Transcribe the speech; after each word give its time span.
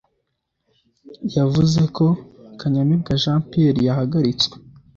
yavuze 1.35 1.81
ko 1.95 2.05
Kanyamibwa 2.59 3.11
Jean 3.21 3.39
Pierre 3.49 3.81
yahagaritswe 3.87 4.55